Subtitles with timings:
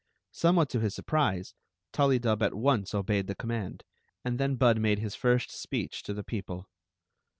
[0.31, 1.53] Somewhat to his surprise,
[1.93, 3.83] Tullydub at once obeyed the command,
[4.25, 6.67] and then Bud made his first ^leech to the people.